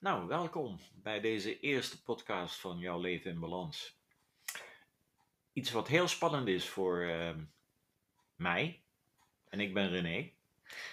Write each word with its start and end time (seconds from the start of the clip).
Nou, 0.00 0.26
welkom 0.26 0.78
bij 0.94 1.20
deze 1.20 1.60
eerste 1.60 2.02
podcast 2.02 2.60
van 2.60 2.78
Jouw 2.78 3.00
Leven 3.00 3.30
in 3.30 3.40
Balans. 3.40 4.00
Iets 5.52 5.70
wat 5.70 5.88
heel 5.88 6.08
spannend 6.08 6.48
is 6.48 6.68
voor 6.68 7.02
ehm, 7.02 7.44
mij. 8.34 8.84
En 9.48 9.60
ik 9.60 9.74
ben 9.74 9.88
René. 9.88 10.32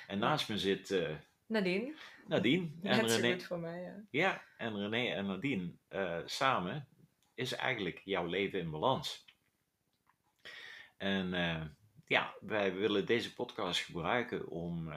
En 0.08 0.20
naast 0.20 0.50
me 0.50 0.58
zit 0.58 0.92
eh, 0.92 1.16
Nadine. 1.46 1.96
Nadine. 2.26 2.72
En 2.84 3.02
Net 3.02 3.12
René, 3.12 3.34
goed 3.34 3.44
voor 3.44 3.60
mij, 3.60 3.82
ja. 3.82 4.06
ja, 4.10 4.44
en 4.58 4.78
René 4.78 5.14
en 5.14 5.26
Nadine 5.26 5.74
eh, 5.88 6.22
samen 6.26 6.88
is 7.34 7.54
eigenlijk 7.54 8.02
Jouw 8.04 8.26
Leven 8.26 8.60
in 8.60 8.72
Balans. 8.72 9.26
En 10.98 11.34
eh, 11.34 11.66
ja, 12.06 12.36
wij 12.40 12.74
willen 12.74 13.06
deze 13.06 13.34
podcast 13.34 13.80
gebruiken 13.80 14.48
om 14.48 14.94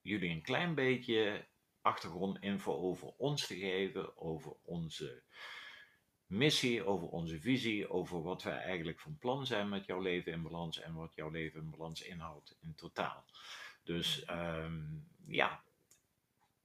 jullie 0.00 0.30
een 0.30 0.42
klein 0.42 0.74
beetje 0.74 1.50
achtergrondinfo 1.82 2.72
over 2.72 3.12
ons 3.16 3.46
te 3.46 3.56
geven, 3.56 4.16
over 4.16 4.52
onze 4.62 5.22
missie, 6.26 6.84
over 6.84 7.08
onze 7.08 7.40
visie, 7.40 7.90
over 7.90 8.22
wat 8.22 8.42
wij 8.42 8.58
eigenlijk 8.58 9.00
van 9.00 9.18
plan 9.18 9.46
zijn 9.46 9.68
met 9.68 9.86
jouw 9.86 10.00
leven 10.00 10.32
in 10.32 10.42
balans 10.42 10.80
en 10.80 10.94
wat 10.94 11.14
jouw 11.14 11.30
leven 11.30 11.60
in 11.60 11.70
balans 11.70 12.02
inhoudt 12.02 12.56
in 12.60 12.74
totaal. 12.74 13.24
Dus 13.84 14.24
ehm, 14.24 14.80
ja. 15.26 15.62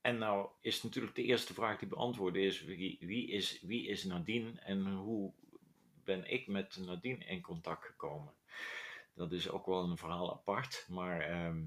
En 0.02 0.18
nou 0.18 0.50
is 0.62 0.84
natuurlijk 0.84 1.16
de 1.16 1.24
eerste 1.24 1.54
vraag 1.54 1.80
die 1.80 1.88
beantwoord 1.88 2.36
is: 2.36 2.64
wie, 2.64 2.98
wie, 3.00 3.28
is, 3.28 3.62
wie 3.62 3.88
is 3.88 4.04
Nadine 4.04 4.60
en 4.60 4.94
hoe 4.94 5.34
ben 6.04 6.32
ik 6.32 6.48
met 6.48 6.78
Nadine 6.78 7.26
in 7.26 7.42
contact 7.42 7.86
gekomen? 7.86 8.34
Dat 9.14 9.32
is 9.32 9.50
ook 9.50 9.66
wel 9.66 9.84
een 9.84 9.98
verhaal 9.98 10.32
apart, 10.32 10.86
maar, 10.90 11.22
ehm, 11.22 11.64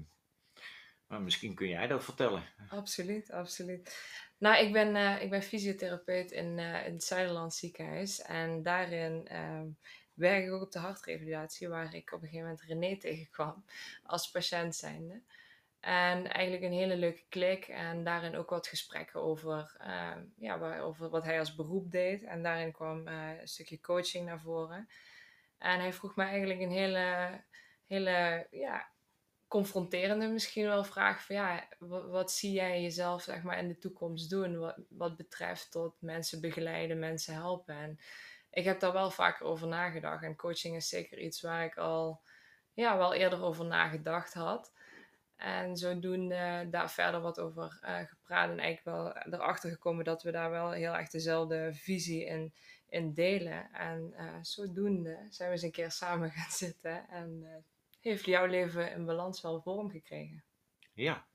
maar 1.11 1.21
misschien 1.21 1.55
kun 1.55 1.67
jij 1.67 1.87
dat 1.87 2.03
vertellen. 2.03 2.43
Absoluut, 2.69 3.31
absoluut. 3.31 3.97
Nou, 4.37 4.65
ik 4.65 4.73
ben, 4.73 4.95
eh, 4.95 5.21
ik 5.21 5.29
ben 5.29 5.41
fysiotherapeut 5.43 6.31
in, 6.31 6.59
eh, 6.59 6.87
in 6.87 6.93
het 6.93 7.03
Zuiderland 7.03 7.53
ziekenhuis. 7.53 8.21
En 8.21 8.63
daarin 8.63 9.27
ehm, 9.27 9.67
werk 10.13 10.45
ik 10.45 10.51
ook 10.51 10.61
op 10.61 10.71
de 10.71 10.79
hartrevalidatie, 10.79 11.67
waar 11.67 11.93
ik 11.95 12.11
op 12.13 12.21
een 12.21 12.27
gegeven 12.27 12.49
moment 12.49 12.61
René 12.61 12.97
tegenkwam 12.97 13.65
als 14.03 14.31
patiënt 14.31 14.75
zijnde. 14.75 15.21
En 15.79 16.31
eigenlijk 16.31 16.63
een 16.63 16.77
hele 16.79 16.95
leuke 16.95 17.23
klik 17.29 17.67
en 17.67 18.03
daarin 18.03 18.35
ook 18.35 18.49
wat 18.49 18.67
gesprekken 18.67 19.21
over, 19.21 19.75
ehm, 19.79 20.23
ja, 20.35 20.59
waar- 20.59 20.81
over 20.81 21.09
wat 21.09 21.23
hij 21.23 21.39
als 21.39 21.55
beroep 21.55 21.91
deed. 21.91 22.23
En 22.23 22.43
daarin 22.43 22.71
kwam 22.71 23.07
eh, 23.07 23.39
een 23.39 23.47
stukje 23.47 23.81
coaching 23.81 24.25
naar 24.25 24.41
voren. 24.41 24.89
En 25.57 25.79
hij 25.79 25.93
vroeg 25.93 26.15
me 26.15 26.23
eigenlijk 26.23 26.59
een 26.59 26.71
hele, 26.71 27.29
hele 27.85 28.47
ja, 28.51 28.89
confronterende 29.51 30.27
misschien 30.27 30.65
wel 30.65 30.83
vraag 30.83 31.23
van 31.23 31.35
ja, 31.35 31.67
wat, 32.09 32.31
zie 32.31 32.51
jij 32.51 32.81
jezelf 32.81 33.21
zeg 33.21 33.43
maar 33.43 33.57
in 33.57 33.67
de 33.67 33.77
toekomst 33.77 34.29
doen 34.29 34.57
wat, 34.57 34.77
wat 34.89 35.17
betreft 35.17 35.71
tot 35.71 35.95
mensen 35.99 36.41
begeleiden, 36.41 36.99
mensen 36.99 37.33
helpen. 37.33 37.75
En 37.75 37.99
ik 38.49 38.63
heb 38.63 38.79
daar 38.79 38.93
wel 38.93 39.11
vaker 39.11 39.45
over 39.45 39.67
nagedacht 39.67 40.23
en 40.23 40.35
coaching 40.35 40.75
is 40.75 40.89
zeker 40.89 41.19
iets 41.19 41.41
waar 41.41 41.65
ik 41.65 41.77
al 41.77 42.21
ja, 42.73 42.97
wel 42.97 43.13
eerder 43.13 43.43
over 43.43 43.65
nagedacht 43.65 44.33
had. 44.33 44.73
En 45.35 45.77
zodoende 45.77 46.67
daar 46.69 46.91
verder 46.91 47.21
wat 47.21 47.39
over 47.39 47.79
eh, 47.81 47.99
gepraat 47.99 48.49
en 48.49 48.59
eigenlijk 48.59 48.97
wel 48.97 49.33
erachter 49.39 49.69
gekomen 49.69 50.05
dat 50.05 50.23
we 50.23 50.31
daar 50.31 50.51
wel 50.51 50.71
heel 50.71 50.93
erg 50.93 51.09
dezelfde 51.09 51.73
visie 51.73 52.25
in, 52.25 52.53
in 52.89 53.13
delen. 53.13 53.71
En 53.73 54.13
eh, 54.15 54.25
zodoende 54.41 55.27
zijn 55.29 55.49
we 55.49 55.55
eens 55.55 55.63
een 55.63 55.71
keer 55.71 55.91
samen 55.91 56.31
gaan 56.37 56.51
zitten 56.51 57.09
en 57.09 57.43
eh, 57.43 57.63
heeft 58.01 58.25
jouw 58.25 58.45
leven 58.45 58.91
in 58.91 59.05
balans 59.05 59.41
wel 59.41 59.61
vorm 59.61 59.89
gekregen. 59.89 60.43
Ja, 60.93 61.27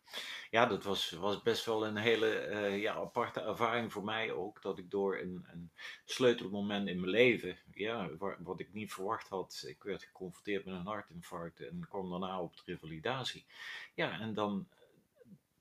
ja 0.50 0.66
dat 0.66 0.84
was, 0.84 1.10
was 1.10 1.42
best 1.42 1.64
wel 1.64 1.86
een 1.86 1.96
hele 1.96 2.28
eh, 2.38 2.80
ja, 2.80 2.94
aparte 2.94 3.40
ervaring 3.40 3.92
voor 3.92 4.04
mij 4.04 4.32
ook. 4.32 4.62
Dat 4.62 4.78
ik 4.78 4.90
door 4.90 5.18
een, 5.18 5.46
een 5.52 5.70
sleutelmoment 6.04 6.88
in 6.88 7.00
mijn 7.00 7.10
leven, 7.10 7.58
ja, 7.72 8.16
wa- 8.16 8.36
wat 8.38 8.60
ik 8.60 8.72
niet 8.72 8.92
verwacht 8.92 9.28
had, 9.28 9.64
ik 9.66 9.82
werd 9.82 10.02
geconfronteerd 10.02 10.64
met 10.64 10.74
een 10.74 10.86
hartinfarct 10.86 11.60
en 11.60 11.86
kwam 11.88 12.10
daarna 12.10 12.40
op 12.40 12.56
de 12.56 12.62
revalidatie. 12.64 13.46
Ja, 13.94 14.20
en 14.20 14.34
dan, 14.34 14.68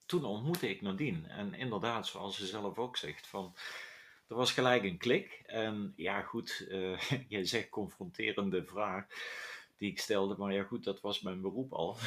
toen 0.06 0.24
ontmoette 0.24 0.70
ik 0.70 0.82
Nadine. 0.82 1.28
En 1.28 1.54
inderdaad, 1.54 2.08
zoals 2.08 2.38
ze 2.38 2.46
zelf 2.46 2.78
ook 2.78 2.98
zegt, 2.98 3.28
van, 3.28 3.56
er 4.28 4.36
was 4.36 4.52
gelijk 4.52 4.84
een 4.84 4.98
klik. 4.98 5.44
En 5.46 5.94
ja, 5.96 6.22
goed, 6.22 6.66
eh 6.70 7.00
jij 7.28 7.46
zegt 7.46 7.70
confronterende 7.70 8.66
vraag 8.66 9.06
die 9.78 9.92
ik 9.92 10.00
stelde, 10.00 10.36
maar 10.38 10.54
ja, 10.54 10.64
goed, 10.64 10.84
dat 10.84 11.02
was 11.02 11.22
mijn 11.22 11.42
beroep 11.42 11.74
al. 11.74 11.98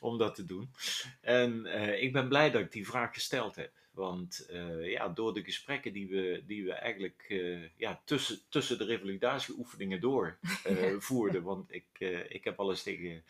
om 0.00 0.18
dat 0.18 0.34
te 0.34 0.46
doen. 0.46 0.70
En 1.20 1.66
eh, 1.66 2.02
ik 2.02 2.12
ben 2.12 2.28
blij 2.28 2.50
dat 2.50 2.60
ik 2.60 2.72
die 2.72 2.86
vraag 2.86 3.14
gesteld 3.14 3.56
heb. 3.56 3.72
Want 3.90 4.46
eh, 4.48 4.90
ja, 4.90 5.08
door 5.08 5.34
de 5.34 5.42
gesprekken 5.42 5.92
die 5.92 6.08
we, 6.08 6.42
die 6.46 6.64
we 6.64 6.72
eigenlijk 6.72 7.24
eh, 7.28 7.76
ja, 7.76 8.00
tussen, 8.04 8.38
tussen 8.48 8.78
de 8.78 8.84
revalidatieoefeningen 8.84 10.00
door 10.00 10.38
voerden. 11.08 11.42
Want 11.42 11.72
ik, 11.74 11.86
ik 12.28 12.44
heb 12.44 12.60
al 12.60 12.70
eens 12.70 12.82
tegen 12.82 13.24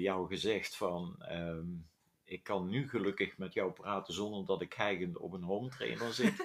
jou 0.00 0.28
gezegd 0.28 0.76
van... 0.76 1.16
ehm, 1.18 1.66
ik 2.24 2.42
kan 2.42 2.68
nu 2.68 2.88
gelukkig 2.88 3.38
met 3.38 3.54
jou 3.54 3.72
praten 3.72 4.14
zonder 4.14 4.46
dat 4.46 4.62
ik 4.62 4.72
hijgend 4.72 5.16
op 5.16 5.32
een 5.32 5.42
home 5.42 5.68
trainer 5.68 6.12
zit. 6.12 6.44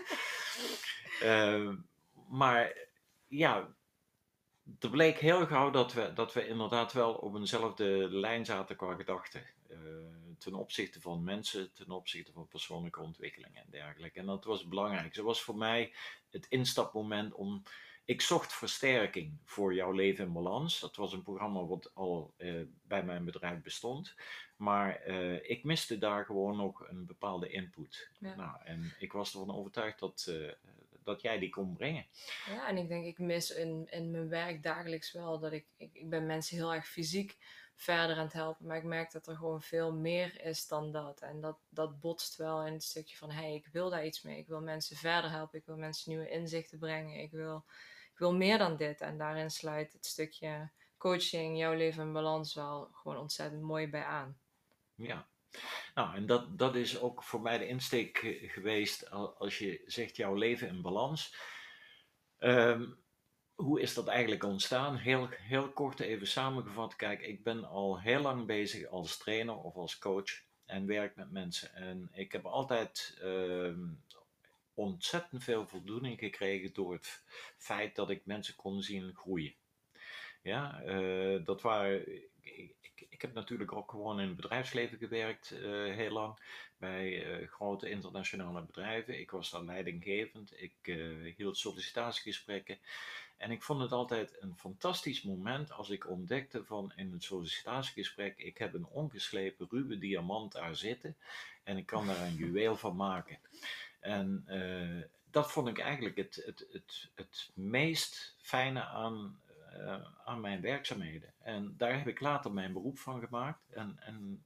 Ehm, 1.22 1.76
maar 2.30 2.78
ja, 3.28 3.76
er 4.80 4.90
bleek 4.90 5.20
heel 5.20 5.46
gauw 5.46 5.70
dat 5.70 5.94
we, 5.94 6.14
dat 6.14 6.34
we 6.34 6.48
inderdaad 6.48 6.94
wel 6.94 7.14
op 7.14 7.36
eenzelfde 7.36 8.08
lijn 8.10 8.46
zaten 8.46 8.76
qua 8.76 8.96
gedachten. 8.96 9.44
Eh, 9.68 9.78
ten 10.38 10.54
opzichte 10.54 11.02
van 11.02 11.24
mensen, 11.24 11.74
ten 11.74 11.92
opzichte 11.92 12.32
van 12.32 12.48
persoonlijke 12.48 13.02
ontwikkeling 13.02 13.56
en 13.56 13.68
dergelijke. 13.70 14.20
En 14.20 14.26
dat 14.26 14.44
was 14.44 14.68
belangrijk. 14.68 15.16
Zo 15.16 15.24
was 15.24 15.42
voor 15.42 15.58
mij 15.58 15.94
het 16.30 16.46
instapmoment 16.50 17.34
om. 17.34 17.64
Ik 18.06 18.22
zocht 18.22 18.54
versterking 18.54 19.38
voor 19.46 19.74
jouw 19.74 19.92
leven 19.92 20.26
in 20.26 20.34
balans. 20.34 20.80
Dat 20.80 20.96
was 20.96 21.14
een 21.14 21.24
programma 21.24 21.66
wat 21.66 21.92
al 21.94 22.34
eh, 22.38 22.62
bij 22.82 23.04
mijn 23.04 23.26
bedrijf 23.26 23.62
bestond. 23.62 24.16
Maar 24.56 24.96
eh, 24.96 25.50
ik 25.50 25.64
miste 25.64 25.98
daar 25.98 26.26
gewoon 26.26 26.58
nog 26.58 26.90
een 26.90 27.06
bepaalde 27.06 27.50
input. 27.50 28.10
Ja. 28.20 28.36
Nou, 28.36 28.58
en 28.64 28.94
ik 29.00 29.12
was 29.14 29.34
ervan 29.34 29.56
overtuigd 29.56 30.00
dat, 30.00 30.32
dat 31.06 31.22
jij 31.22 31.40
die 31.40 31.50
kon 31.50 31.74
brengen. 31.74 32.06
Ja, 32.46 32.68
en 32.68 32.78
ik 32.78 32.88
denk, 32.88 33.06
ik 33.06 33.20
mis 33.20 33.52
in, 33.52 33.88
in 33.90 34.12
mijn 34.12 34.30
werk 34.30 34.64
dagelijks 34.64 35.12
wel 35.12 35.40
dat 35.40 35.52
ik, 35.52 35.66
ik, 35.78 35.90
ik 35.94 36.10
ben 36.10 36.26
mensen 36.26 36.58
heel 36.58 36.74
erg 36.74 36.88
fysiek 36.88 37.38
verder 37.76 38.16
aan 38.16 38.24
het 38.24 38.34
helpen, 38.34 38.66
maar 38.68 38.78
ik 38.78 38.84
merk 38.84 39.12
dat 39.12 39.28
er 39.28 39.36
gewoon 39.36 39.62
veel 39.62 39.94
meer 39.94 40.42
is 40.46 40.68
dan 40.68 40.92
dat. 40.92 41.22
En 41.22 41.42
dat, 41.42 41.58
dat 41.70 42.00
botst 42.00 42.36
wel 42.36 42.66
in 42.66 42.74
het 42.74 42.84
stukje 42.84 43.18
van, 43.18 43.32
hey, 43.32 43.54
ik 43.54 43.68
wil 43.72 43.90
daar 43.90 44.06
iets 44.06 44.22
mee. 44.22 44.38
Ik 44.38 44.48
wil 44.48 44.62
mensen 44.62 44.98
verder 44.98 45.32
helpen, 45.32 45.60
ik 45.60 45.66
wil 45.66 45.78
mensen 45.78 46.12
nieuwe 46.12 46.30
inzichten 46.30 46.80
brengen, 46.80 47.20
ik 47.20 47.32
wil, 47.32 47.66
ik 48.12 48.18
wil 48.18 48.36
meer 48.36 48.58
dan 48.58 48.76
dit. 48.76 49.02
En 49.02 49.18
daarin 49.18 49.52
sluit 49.52 49.94
het 49.94 50.06
stukje 50.06 50.70
coaching, 50.98 51.58
jouw 51.58 51.74
leven 51.74 52.04
in 52.04 52.14
balans 52.14 52.54
wel 52.54 52.90
gewoon 52.92 53.18
ontzettend 53.18 53.62
mooi 53.62 53.88
bij 53.88 54.04
aan. 54.04 54.38
Ja. 54.96 55.28
Nou, 55.96 56.16
en 56.16 56.26
dat, 56.26 56.58
dat 56.58 56.76
is 56.76 57.00
ook 57.00 57.24
voor 57.24 57.42
mij 57.42 57.58
de 57.58 57.68
insteek 57.68 58.18
eh, 58.18 58.52
geweest 58.52 59.10
al- 59.12 59.38
als 59.38 59.58
je 59.58 59.82
zegt 59.86 60.16
jouw 60.16 60.34
leven 60.34 60.68
in 60.68 60.82
balans. 60.82 61.36
Ehm, 62.38 62.86
hoe 63.56 63.82
is 63.82 63.94
dat 63.94 64.08
eigenlijk 64.08 64.44
ontstaan? 64.44 64.96
Heel, 64.96 65.28
heel 65.30 65.70
kort 65.70 66.00
even 66.00 66.28
samengevat. 66.28 66.96
Kijk, 66.96 67.22
ik 67.22 67.44
ben 67.44 67.64
al 67.66 68.00
heel 68.00 68.22
lang 68.22 68.46
bezig 68.46 68.88
als 68.88 69.18
trainer 69.18 69.56
of 69.56 69.76
als 69.76 70.00
coach 70.00 70.32
en 70.66 70.86
werk 70.86 71.16
met 71.16 71.32
mensen. 71.32 71.76
En 71.76 72.10
ik 72.14 72.32
heb 72.32 72.46
altijd 72.46 73.18
ehm, 73.22 73.88
ontzettend 74.74 75.44
veel 75.44 75.68
voldoening 75.68 76.20
gekregen 76.20 76.74
door 76.74 76.94
het 76.94 77.24
feit 77.58 77.96
dat 77.96 78.10
ik 78.10 78.26
mensen 78.26 78.56
kon 78.56 78.82
zien 78.82 79.14
groeien. 79.16 79.54
Ja, 80.42 80.82
eh, 80.82 81.46
dat 81.46 81.62
waren. 81.62 82.06
Ik, 83.14 83.22
heb 83.22 83.34
natuurlijk 83.34 83.74
ook 83.74 83.92
gewoon 83.92 84.20
in 84.20 84.28
het 84.28 84.36
bedrijfsleven 84.36 84.98
gewerkt, 84.98 85.52
eh, 85.52 85.62
heel 85.72 86.12
lang, 86.12 86.38
bij 86.78 87.26
eh, 87.26 87.48
grote 87.48 87.90
internationale 87.90 88.62
bedrijven. 88.62 89.20
Ik 89.20 89.32
was 89.32 89.50
daar 89.50 89.64
leidinggevend, 89.64 90.62
ik 90.62 90.74
eh, 90.82 91.36
hield 91.36 91.58
sollicitatiegesprekken. 91.58 92.78
En 93.38 93.52
ik 93.52 93.64
vond 93.64 93.82
het 93.82 93.92
altijd 93.92 94.38
een 94.40 94.56
fantastisch 94.58 95.22
moment 95.22 95.72
als 95.72 95.90
ik 95.90 96.10
ontdekte 96.10 96.66
van 96.66 96.94
in 96.96 97.12
het 97.12 97.24
sollicitatiegesprek, 97.24 98.38
ik 98.38 98.58
heb 98.58 98.74
een 98.74 98.88
ongeslepen 98.88 99.68
ruwe 99.70 99.98
diamant 99.98 100.52
daar 100.52 100.76
zitten 100.76 101.16
en 101.64 101.78
ik 101.78 101.86
kan 101.86 102.08
daar 102.08 102.22
een 102.22 102.36
juweel 102.36 102.76
van 102.76 102.96
maken. 102.96 103.38
En 104.00 104.46
dat 105.34 105.52
vond 105.52 105.68
ik 105.68 105.80
eigenlijk 105.80 106.16
het, 106.16 106.42
het, 106.46 106.68
het, 106.72 107.10
het 107.16 107.50
meest 107.54 108.36
fijne 108.38 108.84
aan, 108.84 109.40
aan 110.26 110.42
mijn 110.42 110.62
werkzaamheden. 110.62 111.34
En 111.40 111.74
daar 111.78 111.98
heb 111.98 112.08
ik 112.08 112.20
later 112.20 112.52
mijn 112.52 112.74
beroep 112.74 113.00
van 113.00 113.20
gemaakt. 113.20 113.70
En, 113.70 114.00
en 114.00 114.44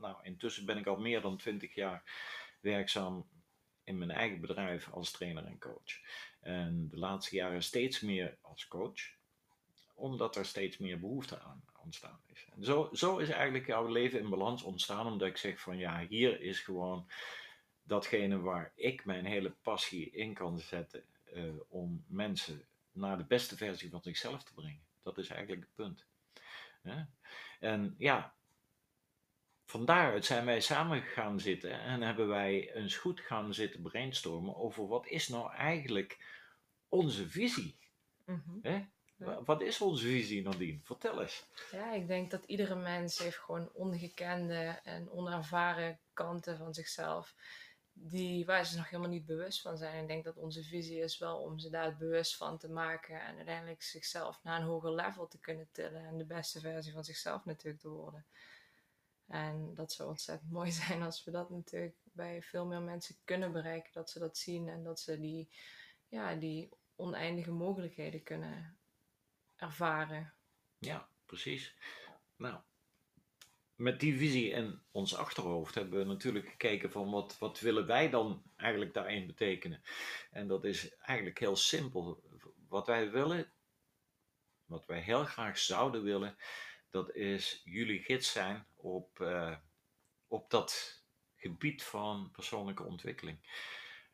nou, 0.00 0.16
intussen 0.22 0.66
ben 0.66 0.78
ik 0.78 0.86
al 0.86 1.00
meer 1.00 1.20
dan 1.20 1.36
twintig 1.36 1.74
jaar 1.74 2.02
werkzaam 2.60 3.28
in 3.84 3.98
mijn 3.98 4.10
eigen 4.10 4.40
bedrijf 4.40 4.90
als 4.90 5.10
trainer 5.10 5.44
en 5.44 5.58
coach. 5.58 6.00
En 6.40 6.88
de 6.88 6.96
laatste 6.96 7.36
jaren 7.36 7.62
steeds 7.62 8.00
meer 8.00 8.36
als 8.40 8.68
coach, 8.68 9.00
omdat 9.94 10.36
er 10.36 10.46
steeds 10.46 10.78
meer 10.78 11.00
behoefte 11.00 11.40
aan 11.40 11.64
ontstaan 11.82 12.20
is. 12.26 12.46
En 12.54 12.64
zo, 12.64 12.88
zo 12.92 13.18
is 13.18 13.28
eigenlijk 13.28 13.66
jouw 13.66 13.86
leven 13.86 14.18
in 14.18 14.30
balans 14.30 14.62
ontstaan, 14.62 15.06
omdat 15.06 15.28
ik 15.28 15.36
zeg 15.36 15.60
van 15.60 15.78
ja, 15.78 16.06
hier 16.08 16.40
is 16.40 16.60
gewoon 16.60 17.08
datgene 17.82 18.40
waar 18.40 18.72
ik 18.74 19.04
mijn 19.04 19.24
hele 19.24 19.50
passie 19.62 20.10
in 20.10 20.34
kan 20.34 20.58
zetten 20.58 21.04
eh, 21.24 21.42
om 21.68 22.04
mensen 22.06 22.64
naar 22.92 23.16
de 23.16 23.24
beste 23.24 23.56
versie 23.56 23.90
van 23.90 24.02
zichzelf 24.02 24.42
te 24.42 24.54
brengen. 24.54 24.82
Dat 25.02 25.18
is 25.18 25.28
eigenlijk 25.28 25.62
het 25.62 25.74
punt. 25.74 26.06
En 27.60 27.94
ja, 27.98 28.34
van 29.70 29.84
daaruit 29.84 30.24
zijn 30.24 30.44
wij 30.44 30.60
samen 30.60 31.02
gaan 31.02 31.40
zitten 31.40 31.80
en 31.80 32.02
hebben 32.02 32.28
wij 32.28 32.74
eens 32.74 32.96
goed 32.96 33.20
gaan 33.20 33.54
zitten 33.54 33.82
brainstormen 33.82 34.56
over 34.56 34.86
wat 34.86 35.06
is 35.06 35.28
nou 35.28 35.52
eigenlijk 35.52 36.18
onze 36.88 37.28
visie. 37.28 37.78
Mm 38.24 38.88
Wat 39.44 39.62
is 39.62 39.80
onze 39.80 40.06
visie, 40.06 40.42
Nadine? 40.42 40.80
Vertel 40.82 41.20
eens. 41.20 41.46
Ja, 41.70 41.92
ik 41.92 42.06
denk 42.06 42.30
dat 42.30 42.44
iedere 42.44 42.74
mens 42.74 43.18
heeft 43.18 43.36
gewoon 43.36 43.70
ongekende 43.72 44.80
en 44.82 45.10
onervaren 45.10 45.98
kanten 46.12 46.56
van 46.56 46.74
zichzelf. 46.74 47.34
Die, 48.02 48.44
waar 48.46 48.66
ze 48.66 48.76
nog 48.76 48.88
helemaal 48.90 49.12
niet 49.12 49.26
bewust 49.26 49.60
van 49.60 49.76
zijn. 49.76 50.02
Ik 50.02 50.08
denk 50.08 50.24
dat 50.24 50.36
onze 50.36 50.64
visie 50.64 50.98
is 50.98 51.18
wel 51.18 51.38
om 51.38 51.58
ze 51.58 51.70
daar 51.70 51.96
bewust 51.96 52.36
van 52.36 52.58
te 52.58 52.68
maken. 52.68 53.20
En 53.20 53.36
uiteindelijk 53.36 53.82
zichzelf 53.82 54.40
naar 54.42 54.60
een 54.60 54.66
hoger 54.66 54.94
level 54.94 55.28
te 55.28 55.38
kunnen 55.38 55.68
tillen. 55.72 56.06
En 56.06 56.18
de 56.18 56.24
beste 56.24 56.60
versie 56.60 56.92
van 56.92 57.04
zichzelf 57.04 57.44
natuurlijk 57.44 57.82
te 57.82 57.88
worden. 57.88 58.26
En 59.26 59.74
dat 59.74 59.92
zou 59.92 60.08
ontzettend 60.08 60.50
mooi 60.58 60.72
zijn 60.72 61.02
als 61.02 61.24
we 61.24 61.30
dat 61.30 61.50
natuurlijk 61.50 61.96
bij 62.02 62.42
veel 62.42 62.66
meer 62.66 62.82
mensen 62.82 63.16
kunnen 63.24 63.52
bereiken. 63.52 63.92
Dat 63.92 64.10
ze 64.10 64.18
dat 64.18 64.38
zien 64.38 64.68
en 64.68 64.82
dat 64.82 65.00
ze 65.00 65.20
die, 65.20 65.48
ja, 66.08 66.34
die 66.34 66.68
oneindige 66.96 67.52
mogelijkheden 67.52 68.22
kunnen 68.22 68.78
ervaren. 69.56 70.34
Ja, 70.78 71.08
precies. 71.26 71.74
Nou, 72.36 72.60
met 73.80 74.00
die 74.00 74.16
visie 74.16 74.50
in 74.50 74.80
ons 74.90 75.16
achterhoofd 75.16 75.74
hebben 75.74 75.98
we 75.98 76.04
natuurlijk 76.04 76.48
gekeken 76.48 76.90
van 76.90 77.10
wat, 77.10 77.38
wat 77.38 77.60
willen 77.60 77.86
wij 77.86 78.10
dan 78.10 78.42
eigenlijk 78.56 78.94
daarin 78.94 79.26
betekenen. 79.26 79.82
En 80.30 80.48
dat 80.48 80.64
is 80.64 80.96
eigenlijk 80.98 81.38
heel 81.38 81.56
simpel. 81.56 82.22
Wat 82.68 82.86
wij 82.86 83.10
willen, 83.10 83.52
wat 84.64 84.86
wij 84.86 85.00
heel 85.00 85.24
graag 85.24 85.58
zouden 85.58 86.02
willen, 86.02 86.36
dat 86.90 87.14
is 87.14 87.62
jullie 87.64 88.02
gids 88.02 88.32
zijn 88.32 88.66
op, 88.76 89.20
uh, 89.20 89.56
op 90.28 90.50
dat 90.50 91.02
gebied 91.36 91.82
van 91.82 92.30
persoonlijke 92.32 92.84
ontwikkeling. 92.84 93.38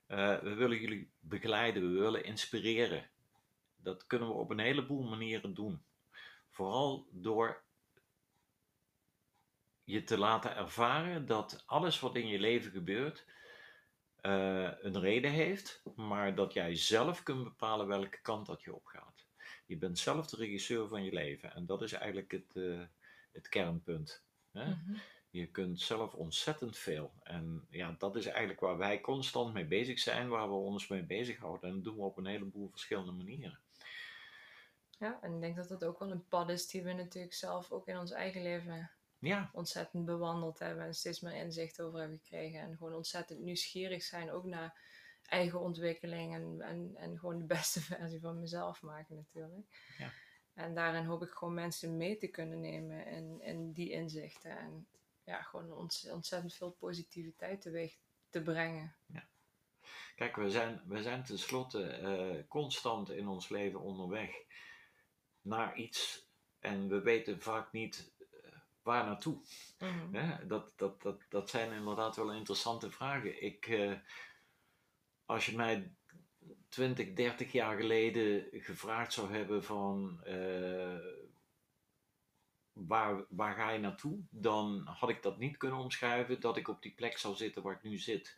Uh, 0.09 0.39
we 0.39 0.55
willen 0.55 0.81
jullie 0.81 1.11
begeleiden, 1.21 1.93
we 1.93 2.01
willen 2.01 2.25
inspireren. 2.25 3.11
Dat 3.77 4.07
kunnen 4.07 4.29
we 4.29 4.35
op 4.35 4.51
een 4.51 4.59
heleboel 4.59 5.03
manieren 5.03 5.55
doen. 5.55 5.85
Vooral 6.51 7.07
door 7.11 7.65
je 9.87 10.05
te 10.05 10.19
laten 10.19 10.57
ervaren 10.57 11.27
dat 11.27 11.63
alles 11.67 12.01
wat 12.01 12.17
in 12.17 12.29
je 12.29 12.39
leven 12.39 12.71
gebeurt 12.71 13.25
uh, 14.23 14.71
een 14.81 15.01
reden 15.01 15.31
heeft, 15.31 15.83
maar 15.97 16.35
dat 16.35 16.53
jij 16.53 16.77
zelf 16.77 17.23
kunt 17.23 17.45
bepalen 17.45 17.87
welke 17.87 18.21
kant 18.21 18.47
dat 18.47 18.63
je 18.63 18.75
opgaat. 18.75 19.27
Je 19.67 19.77
bent 19.77 19.99
zelf 19.99 20.27
de 20.27 20.37
regisseur 20.37 20.89
van 20.89 21.05
je 21.05 21.13
leven 21.13 21.55
en 21.55 21.67
dat 21.67 21.83
is 21.83 21.93
eigenlijk 21.93 22.31
het, 22.31 22.55
uh, 22.55 22.83
het 23.33 23.49
kernpunt. 23.49 24.25
Hè? 24.53 24.67
Mm 24.67 24.83
-hmm. 24.87 25.01
Je 25.31 25.47
kunt 25.47 25.81
zelf 25.81 26.15
ontzettend 26.15 26.77
veel. 26.77 27.13
En 27.23 27.67
ja, 27.71 27.95
dat 27.99 28.17
is 28.17 28.27
eigenlijk 28.27 28.61
waar 28.61 28.79
wij 28.79 29.01
constant 29.01 29.53
mee 29.53 29.67
bezig 29.67 29.99
zijn, 29.99 30.29
waar 30.29 30.49
we 30.49 30.55
ons 30.55 30.89
mee 30.89 31.03
bezighouden. 31.03 31.69
En 31.69 31.75
dat 31.75 31.85
doen 31.85 31.97
we 31.97 32.03
op 32.03 32.17
een 32.17 32.27
heleboel 32.27 32.69
verschillende 32.69 33.13
manieren. 33.13 33.59
Ja, 34.99 35.19
en 35.23 35.35
ik 35.35 35.41
denk 35.41 35.57
dat 35.57 35.69
dat 35.69 35.85
ook 35.85 35.99
wel 35.99 36.11
een 36.11 36.29
pad 36.29 36.51
is 36.51 36.67
die 36.67 36.83
we 36.83 36.93
natuurlijk 36.93 37.35
zelf 37.35 37.73
ook 37.73 37.87
in 37.87 37.99
ons 37.99 38.11
eigen 38.11 38.43
leven 38.43 38.91
ja. 39.27 39.51
ontzettend 39.53 40.05
bewandeld 40.05 40.59
hebben 40.59 40.85
en 40.85 40.95
steeds 40.95 41.21
meer 41.21 41.35
inzicht 41.35 41.81
over 41.81 41.99
hebben 41.99 42.19
gekregen. 42.19 42.61
En 42.61 42.77
gewoon 42.77 42.95
ontzettend 42.95 43.41
nieuwsgierig 43.41 44.03
zijn, 44.03 44.31
ook 44.31 44.45
naar 44.45 44.81
eigen 45.23 45.61
ontwikkeling 45.61 46.35
en, 46.35 46.61
en, 46.61 46.93
en 46.97 47.19
gewoon 47.19 47.39
de 47.39 47.45
beste 47.57 47.81
versie 47.81 48.21
van 48.21 48.41
mezelf 48.41 48.83
maken 48.83 49.17
natuurlijk. 49.17 49.95
Ja. 49.99 50.13
En 50.55 50.75
daarin 50.75 51.05
hoop 51.05 51.23
ik 51.23 51.31
gewoon 51.31 51.55
mensen 51.55 51.97
mee 51.97 52.17
te 52.17 52.27
kunnen 52.27 52.61
nemen 52.61 53.07
in, 53.07 53.41
in 53.41 53.73
die 53.73 53.91
inzichten. 53.91 54.59
En 54.59 54.89
ja, 55.25 55.43
gewoon 55.43 55.73
ontzettend 56.13 56.55
veel 56.55 56.71
positiviteit 56.71 57.61
teweeg 57.61 57.97
te 58.31 58.43
brengen. 58.43 58.97
Ja. 59.07 59.29
Kijk, 60.15 60.37
we 60.37 60.51
zijn, 60.51 60.83
we 60.87 61.03
zijn 61.03 61.25
tenslotte 61.25 62.01
uh, 62.01 62.49
constant 62.49 63.11
in 63.11 63.29
ons 63.29 63.49
leven 63.49 63.81
onderweg 63.81 64.31
naar 65.41 65.77
iets 65.77 66.29
en 66.59 66.89
we 66.89 67.01
weten 67.01 67.41
vaak 67.41 67.73
niet 67.73 68.15
waar 68.87 69.05
naartoe. 69.05 69.39
Mm 69.79 70.13
-hmm. 70.13 70.49
dat, 70.49 70.79
dat, 70.79 71.03
dat, 71.03 71.21
dat 71.29 71.51
zijn 71.51 71.73
inderdaad 71.73 72.17
wel 72.17 72.33
interessante 72.33 72.91
vragen. 72.91 73.43
Ik, 73.43 73.67
uh, 73.67 73.93
als 75.25 75.47
je 75.47 75.57
mij 75.57 75.91
20, 76.69 77.13
30 77.13 77.53
jaar 77.53 77.77
geleden 77.77 78.47
gevraagd 78.53 79.13
zou 79.13 79.33
hebben 79.33 79.65
van 79.65 80.21
waar, 82.77 83.25
waar 83.29 83.55
ga 83.55 83.71
je 83.71 83.79
naartoe? 83.79 84.19
Dan 84.31 84.83
had 84.85 85.09
ik 85.09 85.23
dat 85.23 85.39
niet 85.39 85.57
kunnen 85.57 85.79
omschrijven 85.79 86.41
dat 86.41 86.57
ik 86.57 86.69
op 86.69 86.83
die 86.83 86.95
plek 86.95 87.19
zou 87.19 87.37
zitten 87.37 87.63
waar 87.63 87.75
ik 87.75 87.83
nu 87.83 87.99
zit. 87.99 88.37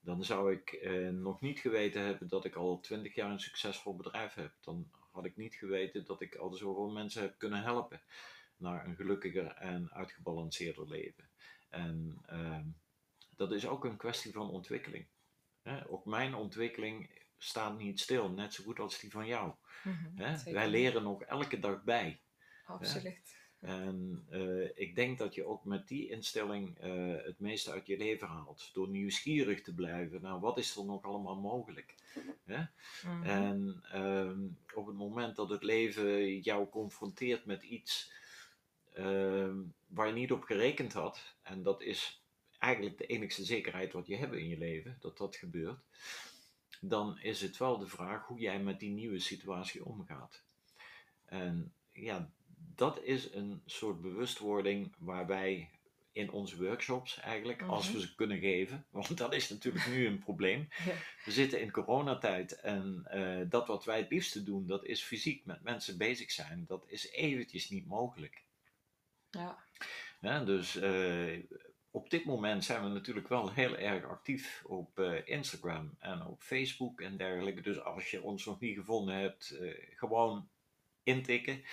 Dan 0.00 0.24
zou 0.24 0.52
ik 0.52 0.72
eh, 0.72 1.08
nog 1.08 1.40
niet 1.40 1.58
geweten 1.58 2.02
hebben 2.02 2.28
dat 2.28 2.44
ik 2.44 2.54
al 2.54 2.80
twintig 2.80 3.14
jaar 3.14 3.30
een 3.30 3.40
succesvol 3.40 3.96
bedrijf 3.96 4.34
heb. 4.34 4.52
Dan 4.60 4.90
had 5.10 5.24
ik 5.24 5.36
niet 5.36 5.54
geweten 5.54 6.04
dat 6.04 6.20
ik 6.20 6.34
al 6.34 6.54
zoveel 6.54 6.90
mensen 6.90 7.22
heb 7.22 7.38
kunnen 7.38 7.62
helpen 7.62 8.00
naar 8.58 8.86
een 8.86 8.96
gelukkiger 8.96 9.46
en 9.46 9.92
uitgebalanceerder 9.92 10.88
leven. 10.88 11.28
En 11.68 12.22
uh, 12.32 12.60
dat 13.36 13.52
is 13.52 13.66
ook 13.66 13.84
een 13.84 13.96
kwestie 13.96 14.32
van 14.32 14.50
ontwikkeling. 14.50 15.06
Hè? 15.62 15.88
Ook 15.88 16.04
mijn 16.04 16.34
ontwikkeling 16.34 17.22
staat 17.38 17.78
niet 17.78 18.00
stil, 18.00 18.30
net 18.30 18.54
zo 18.54 18.64
goed 18.64 18.78
als 18.78 19.00
die 19.00 19.10
van 19.10 19.26
jou. 19.26 19.54
Mm 19.84 19.92
-hmm, 20.16 20.52
Wij 20.52 20.68
leren 20.68 21.02
nog 21.02 21.22
elke 21.22 21.58
dag 21.58 21.84
bij. 21.84 22.20
Absoluut. 22.66 23.36
En 23.60 24.26
uh, 24.30 24.68
ik 24.74 24.94
denk 24.94 25.18
dat 25.18 25.34
je 25.34 25.44
ook 25.44 25.64
met 25.64 25.88
die 25.88 26.08
instelling 26.08 26.84
uh, 26.84 27.24
het 27.24 27.38
meeste 27.38 27.70
uit 27.70 27.86
je 27.86 27.96
leven 27.96 28.28
haalt. 28.28 28.70
Door 28.72 28.88
nieuwsgierig 28.88 29.62
te 29.62 29.74
blijven 29.74 30.22
naar 30.22 30.40
wat 30.40 30.58
is 30.58 30.76
er 30.76 30.84
nog 30.84 31.02
allemaal 31.02 31.40
mogelijk. 31.40 31.94
Hè? 32.44 32.58
Mm 32.58 32.68
-hmm. 33.02 33.22
En 33.22 33.84
uh, 33.94 34.76
op 34.78 34.86
het 34.86 34.96
moment 34.96 35.36
dat 35.36 35.48
het 35.48 35.62
leven 35.62 36.38
jou 36.38 36.68
confronteert 36.68 37.44
met 37.44 37.62
iets 37.62 38.12
ehm, 38.98 39.56
waar 39.86 40.06
je 40.06 40.12
niet 40.12 40.32
op 40.32 40.42
gerekend 40.42 40.92
had, 40.92 41.36
en 41.42 41.62
dat 41.62 41.82
is 41.82 42.22
eigenlijk 42.58 42.98
de 42.98 43.06
enigste 43.06 43.44
zekerheid 43.44 43.92
wat 43.92 44.06
je 44.06 44.16
hebt 44.16 44.34
in 44.34 44.48
je 44.48 44.58
leven, 44.58 44.96
dat 45.00 45.18
dat 45.18 45.36
gebeurt, 45.36 45.80
dan 46.80 47.18
is 47.20 47.40
het 47.40 47.56
wel 47.56 47.78
de 47.78 47.86
vraag 47.86 48.26
hoe 48.26 48.38
jij 48.38 48.60
met 48.60 48.80
die 48.80 48.90
nieuwe 48.90 49.18
situatie 49.18 49.84
omgaat. 49.84 50.42
En 51.24 51.72
ja, 51.92 52.30
dat 52.74 53.02
is 53.02 53.32
een 53.32 53.62
soort 53.66 54.00
bewustwording 54.00 54.94
waar 54.98 55.26
wij 55.26 55.70
in 56.12 56.30
onze 56.30 56.56
workshops 56.56 57.20
eigenlijk, 57.20 57.62
als 57.62 57.86
mhm. 57.86 57.94
we 57.94 58.00
ze 58.00 58.14
kunnen 58.14 58.38
geven, 58.38 58.86
want 58.90 59.16
dat 59.16 59.34
is 59.34 59.48
natuurlijk 59.48 59.86
nu 59.86 60.06
een 60.06 60.18
probleem. 60.18 60.68
We 61.24 61.32
zitten 61.32 61.60
in 61.60 61.70
coronatijd 61.70 62.60
en 62.60 63.08
uh, 63.14 63.50
dat 63.50 63.66
wat 63.66 63.84
wij 63.84 63.98
het 63.98 64.10
liefste 64.10 64.42
doen, 64.42 64.66
dat 64.66 64.84
is 64.84 65.02
fysiek 65.02 65.44
met 65.44 65.62
mensen 65.62 65.98
bezig 65.98 66.30
zijn. 66.30 66.64
Dat 66.66 66.84
is 66.86 67.10
eventjes 67.10 67.68
niet 67.70 67.86
mogelijk. 67.86 68.46
Ja. 69.30 69.58
ja 70.20 70.44
dus 70.44 70.76
uh, 70.76 71.44
op 71.90 72.10
dit 72.10 72.24
moment 72.24 72.64
zijn 72.64 72.82
we 72.82 72.88
natuurlijk 72.88 73.28
wel 73.28 73.52
heel 73.52 73.76
erg 73.76 74.04
actief 74.04 74.62
op 74.66 74.98
uh, 74.98 75.28
Instagram 75.28 75.94
en 75.98 76.26
op 76.26 76.42
Facebook 76.42 77.00
en 77.00 77.16
dergelijke. 77.16 77.60
Dus 77.60 77.80
als 77.80 78.10
je 78.10 78.22
ons 78.22 78.44
nog 78.44 78.60
niet 78.60 78.76
gevonden 78.76 79.14
hebt, 79.14 79.58
gewoon 79.94 80.48
intikken 81.02 81.64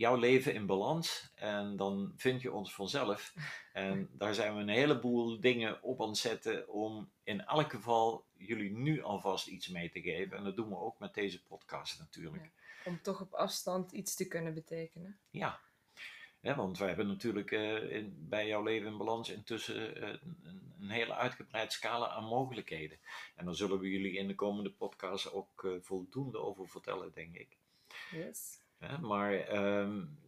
jouw 0.00 0.16
leven 0.16 0.54
in 0.54 0.66
balans. 0.66 1.30
En 1.34 1.76
dan 1.76 2.12
vind 2.16 2.42
je 2.42 2.52
ons 2.52 2.74
vanzelf. 2.74 3.34
En 3.72 4.08
daar 4.12 4.34
zijn 4.34 4.54
we 4.54 4.60
een 4.60 4.68
heleboel 4.68 5.40
dingen 5.40 5.82
op 5.82 6.02
aan 6.02 6.08
het 6.08 6.16
zetten 6.16 6.68
om 6.68 7.10
in 7.22 7.44
elk 7.44 7.70
geval 7.70 8.24
jullie 8.36 8.72
nu 8.72 9.02
alvast 9.02 9.46
iets 9.46 9.68
mee 9.68 9.90
te 9.90 10.00
geven. 10.00 10.36
En 10.36 10.44
dat 10.44 10.56
doen 10.56 10.68
we 10.68 10.76
ook 10.76 10.98
met 10.98 11.14
deze 11.14 11.44
podcast 11.44 11.98
natuurlijk. 11.98 12.50
om 12.84 13.02
toch 13.02 13.20
op 13.20 13.32
afstand 13.34 13.92
iets 13.92 14.14
te 14.14 14.28
kunnen 14.28 14.54
betekenen. 14.54 15.18
Ja. 15.30 15.60
Ja 16.40 16.56
want 16.56 16.78
wij 16.78 16.88
hebben 16.88 17.06
natuurlijk 17.06 17.50
uh, 17.50 17.92
in, 17.92 18.26
bij 18.28 18.46
jouw 18.46 18.62
leven 18.62 18.88
in 18.88 18.96
balans 18.96 19.30
intussen 19.30 20.02
uh, 20.02 20.08
een, 20.08 20.60
een, 20.78 20.90
hele 20.90 21.14
uitgebreid 21.14 21.72
scala 21.72 22.08
aan 22.08 22.24
mogelijkheden. 22.24 22.98
En 23.36 23.44
daar 23.44 23.54
zullen 23.54 23.78
we 23.78 23.90
jullie 23.90 24.16
in 24.16 24.28
de 24.28 24.34
komende 24.34 24.70
podcast 24.70 25.32
ook 25.32 25.62
uh, 25.62 25.72
voldoende 25.80 26.38
over 26.38 26.68
vertellen, 26.68 27.12
denk 27.12 27.36
ik. 27.36 27.56
Yes. 28.10 28.58
Maar 29.00 29.56
um, 29.80 30.18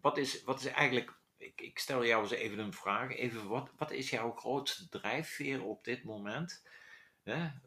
wat, 0.00 0.16
is, 0.16 0.44
wat 0.44 0.60
is 0.60 0.66
eigenlijk, 0.66 1.14
ik, 1.36 1.60
ik, 1.60 1.78
stel 1.78 2.04
jou 2.04 2.22
eens 2.22 2.30
even 2.30 2.58
een 2.58 2.72
vraag, 2.72 3.16
even 3.16 3.48
wat, 3.48 3.70
wat 3.76 3.90
is 3.90 4.10
jouw 4.10 4.32
grootste 4.32 4.88
drijfveer 4.88 5.64
op 5.64 5.84
dit 5.84 6.04
moment? 6.04 6.62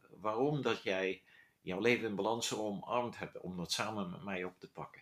Waarom 0.09 0.61
dat 0.61 0.83
jij 0.83 1.23
jouw 1.61 1.79
leven 1.79 2.09
in 2.09 2.15
balans 2.15 2.53
omarmd 2.53 3.17
hebt 3.17 3.39
om 3.39 3.57
dat 3.57 3.71
samen 3.71 4.09
met 4.09 4.23
mij 4.23 4.43
op 4.43 4.59
te 4.59 4.69
pakken? 4.69 5.01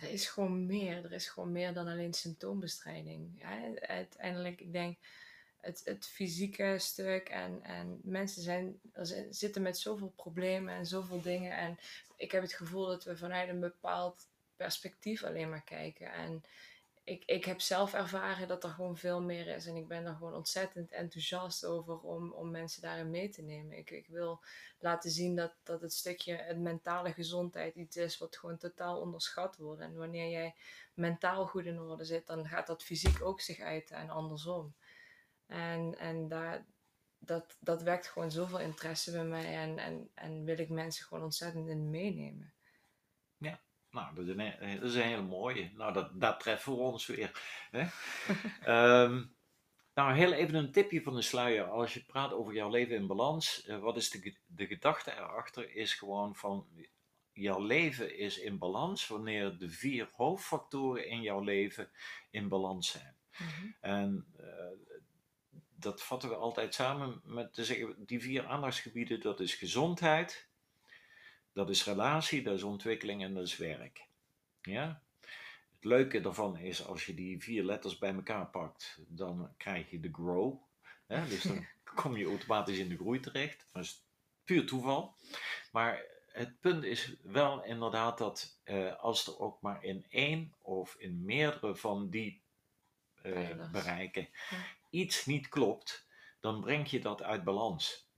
Er 0.00 0.10
is 0.10 0.26
gewoon 0.26 0.66
meer. 0.66 1.04
Er 1.04 1.12
is 1.12 1.28
gewoon 1.28 1.52
meer 1.52 1.72
dan 1.72 1.88
alleen 1.88 2.14
symptoombestrijding. 2.14 3.34
Ja, 3.38 3.74
uiteindelijk, 3.80 4.60
ik 4.60 4.72
denk, 4.72 4.98
het, 5.60 5.80
het 5.84 6.06
fysieke 6.06 6.76
stuk. 6.78 7.28
En, 7.28 7.62
en 7.62 8.00
mensen 8.02 8.42
zijn, 8.42 8.80
er 8.92 9.26
zitten 9.30 9.62
met 9.62 9.78
zoveel 9.78 10.12
problemen 10.16 10.74
en 10.74 10.86
zoveel 10.86 11.20
dingen. 11.20 11.56
En 11.56 11.78
ik 12.16 12.32
heb 12.32 12.42
het 12.42 12.52
gevoel 12.52 12.86
dat 12.86 13.04
we 13.04 13.16
vanuit 13.16 13.48
een 13.48 13.60
bepaald 13.60 14.28
perspectief 14.56 15.24
alleen 15.24 15.50
maar 15.50 15.64
kijken. 15.64 16.12
En 16.12 16.42
ik, 17.04 17.24
ik 17.24 17.44
heb 17.44 17.60
zelf 17.60 17.94
ervaren 17.94 18.48
dat 18.48 18.64
er 18.64 18.70
gewoon 18.70 18.96
veel 18.96 19.22
meer 19.22 19.46
is. 19.46 19.66
En 19.66 19.76
ik 19.76 19.88
ben 19.88 20.06
er 20.06 20.14
gewoon 20.14 20.34
ontzettend 20.34 20.92
enthousiast 20.92 21.64
over 21.64 22.00
om, 22.00 22.32
om 22.32 22.50
mensen 22.50 22.82
daarin 22.82 23.10
mee 23.10 23.28
te 23.28 23.42
nemen. 23.42 23.76
Ik, 23.76 23.90
ik 23.90 24.06
wil 24.06 24.42
laten 24.78 25.10
zien 25.10 25.36
dat, 25.36 25.54
dat 25.62 25.80
het 25.80 25.92
stukje 25.92 26.34
het 26.34 26.58
mentale 26.58 27.12
gezondheid 27.12 27.74
iets 27.74 27.96
is 27.96 28.18
wat 28.18 28.36
gewoon 28.36 28.58
totaal 28.58 29.00
onderschat 29.00 29.56
wordt. 29.56 29.80
En 29.80 29.96
wanneer 29.96 30.30
jij 30.30 30.54
mentaal 30.94 31.46
goed 31.46 31.64
in 31.64 31.80
orde 31.80 32.04
zit, 32.04 32.26
dan 32.26 32.48
gaat 32.48 32.66
dat 32.66 32.82
fysiek 32.82 33.22
ook 33.22 33.40
zich 33.40 33.60
uiten 33.60 33.96
en 33.96 34.10
andersom. 34.10 34.74
En, 35.46 35.98
en 35.98 36.28
daar, 36.28 36.66
dat, 37.18 37.56
dat 37.60 37.82
wekt 37.82 38.06
gewoon 38.06 38.30
zoveel 38.30 38.60
interesse 38.60 39.10
bij 39.10 39.24
mij 39.24 39.56
en, 39.56 39.78
en, 39.78 40.10
en 40.14 40.44
wil 40.44 40.58
ik 40.58 40.68
mensen 40.68 41.04
gewoon 41.04 41.24
ontzettend 41.24 41.68
in 41.68 41.90
meenemen. 41.90 42.53
Nou, 43.94 44.14
dat 44.14 44.24
is 44.24 44.30
een, 44.36 44.80
dat 44.80 44.90
is 44.90 44.94
een 44.94 45.02
hele 45.02 45.22
mooie. 45.22 45.70
Nou, 45.76 45.92
dat, 45.92 46.20
dat 46.20 46.40
treffen 46.40 46.72
we 46.72 46.78
ons 46.78 47.06
weer. 47.06 47.30
Hè? 47.70 47.80
um, 49.02 49.34
nou, 49.94 50.14
heel 50.14 50.32
even 50.32 50.54
een 50.54 50.72
tipje 50.72 51.02
van 51.02 51.14
de 51.14 51.22
sluier. 51.22 51.64
Als 51.64 51.94
je 51.94 52.04
praat 52.04 52.32
over 52.32 52.54
jouw 52.54 52.70
leven 52.70 52.96
in 52.96 53.06
balans, 53.06 53.66
uh, 53.68 53.78
wat 53.78 53.96
is 53.96 54.10
de, 54.10 54.36
de 54.46 54.66
gedachte 54.66 55.12
erachter? 55.12 55.76
Is 55.76 55.94
gewoon 55.94 56.36
van 56.36 56.66
jouw 57.32 57.60
leven 57.60 58.18
is 58.18 58.38
in 58.38 58.58
balans 58.58 59.06
wanneer 59.06 59.58
de 59.58 59.70
vier 59.70 60.08
hoofdfactoren 60.12 61.08
in 61.08 61.22
jouw 61.22 61.40
leven 61.40 61.90
in 62.30 62.48
balans 62.48 62.90
zijn. 62.90 63.16
Mm 63.38 63.46
-hmm. 63.46 63.76
En 63.80 64.26
uh, 64.40 64.44
dat 65.76 66.02
vatten 66.02 66.28
we 66.28 66.34
altijd 66.34 66.74
samen 66.74 67.20
met 67.24 67.54
te 67.54 67.64
zeggen, 67.64 68.04
die 68.06 68.20
vier 68.20 68.46
aandachtsgebieden, 68.46 69.20
dat 69.20 69.40
is 69.40 69.54
gezondheid, 69.54 70.48
dat 71.54 71.70
is 71.70 71.84
relatie, 71.84 72.42
dat 72.42 72.54
is 72.54 72.62
ontwikkeling 72.62 73.22
en 73.22 73.34
dat 73.34 73.44
is 73.44 73.56
werk. 73.56 74.06
Ja? 74.62 75.02
Het 75.74 75.84
leuke 75.84 76.20
daarvan 76.20 76.56
is, 76.56 76.86
als 76.86 77.06
je 77.06 77.14
die 77.14 77.42
vier 77.42 77.64
letters 77.64 77.98
bij 77.98 78.14
elkaar 78.14 78.46
pakt, 78.46 78.98
dan 79.08 79.54
krijg 79.56 79.90
je 79.90 80.00
de 80.00 80.12
grow. 80.12 80.56
Hè? 81.06 81.28
Dus 81.28 81.42
dan 81.42 81.66
kom 81.94 82.16
je 82.16 82.26
automatisch 82.26 82.78
in 82.78 82.88
de 82.88 82.96
groei 82.96 83.20
terecht. 83.20 83.66
Dat 83.72 83.82
is 83.82 84.04
puur 84.44 84.66
toeval. 84.66 85.16
Maar 85.72 86.02
het 86.26 86.60
punt 86.60 86.84
is 86.84 87.14
wel 87.22 87.64
inderdaad 87.64 88.18
dat 88.18 88.60
uh, 88.64 88.96
als 88.96 89.26
er 89.26 89.38
ook 89.38 89.60
maar 89.60 89.84
in 89.84 90.06
één 90.08 90.54
of 90.60 90.94
in 90.98 91.24
meerdere 91.24 91.76
van 91.76 92.10
die 92.10 92.42
uh, 93.22 93.70
bereiken 93.70 94.28
ja. 94.50 94.56
iets 94.90 95.26
niet 95.26 95.48
klopt, 95.48 96.06
dan 96.40 96.60
breng 96.60 96.88
je 96.88 97.00
dat 97.00 97.22
uit 97.22 97.44
balans. 97.44 98.08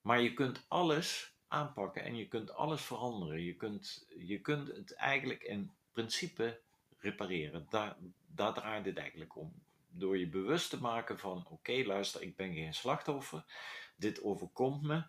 Maar 0.00 0.20
je 0.20 0.34
kunt 0.34 0.64
alles 0.68 1.37
aanpakken 1.48 2.02
en 2.04 2.16
je 2.16 2.28
kunt 2.28 2.54
alles 2.54 2.82
veranderen. 2.82 3.42
Je 3.42 3.54
kunt, 3.54 4.06
je 4.18 4.40
kunt 4.40 4.68
het 4.68 4.92
eigenlijk 4.94 5.42
in 5.42 5.70
principe 5.92 6.60
repareren. 6.98 7.66
Daar, 7.70 7.96
daar 8.26 8.54
draait 8.54 8.84
het 8.84 8.96
eigenlijk 8.96 9.36
om. 9.36 9.52
Door 9.88 10.18
je 10.18 10.28
bewust 10.28 10.70
te 10.70 10.80
maken 10.80 11.18
van: 11.18 11.46
oké, 11.48 11.82
luister, 11.86 12.22
ik 12.22 12.36
ben 12.36 12.54
geen 12.54 12.74
slachtoffer. 12.74 13.44
Dit 13.96 14.22
overkomt 14.22 14.82
me. 14.82 15.04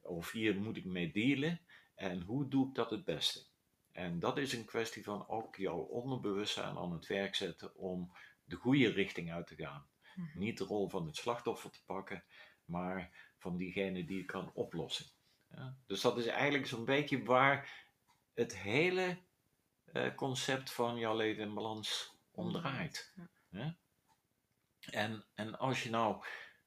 Of 0.00 0.30
hier 0.30 0.56
moet 0.56 0.76
ik 0.76 0.84
mee 0.84 1.12
dealen. 1.12 1.60
En 1.94 2.20
hoe 2.20 2.48
doe 2.48 2.68
ik 2.68 2.74
dat 2.74 2.90
het 2.90 3.04
beste? 3.04 3.42
En 3.92 4.18
dat 4.18 4.38
is 4.38 4.52
een 4.52 4.64
kwestie 4.64 5.04
van 5.04 5.28
ook 5.28 5.56
jouw 5.56 5.78
onderbewustzijn 5.78 6.76
aan 6.76 6.92
het 6.92 7.06
werk 7.06 7.34
zetten 7.34 7.74
om 7.74 8.12
de 8.44 8.56
goede 8.56 8.88
richting 8.88 9.32
uit 9.32 9.46
te 9.46 9.56
gaan. 9.56 9.86
Mhm. 10.14 10.38
Niet 10.38 10.58
de 10.58 10.64
rol 10.64 10.88
van 10.88 11.06
het 11.06 11.16
slachtoffer 11.16 11.70
te 11.70 11.84
pakken, 11.86 12.24
maar 12.64 13.10
van 13.38 13.56
diegene 13.56 14.04
die 14.04 14.18
het 14.18 14.26
kan 14.26 14.50
oplossen. 14.54 15.06
Ja? 15.54 15.76
Dus 15.86 16.00
dat 16.00 16.18
is 16.18 16.26
eigenlijk 16.26 16.66
zo'n 16.66 16.84
beetje 16.84 17.24
waar 17.24 17.84
het 18.34 18.56
hele 18.56 19.18
uh, 19.92 20.14
concept 20.14 20.72
van 20.72 20.98
jouw 20.98 21.16
leven 21.16 21.42
in 21.42 21.54
balans 21.54 22.16
om 22.30 22.52
draait. 22.52 23.14
Ja. 23.50 23.76
En, 24.90 25.24
en 25.34 25.58
als 25.58 25.82
je 25.82 25.90
nou, 25.90 26.24